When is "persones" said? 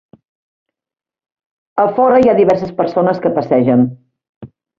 2.81-3.23